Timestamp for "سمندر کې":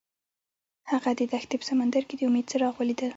1.71-2.15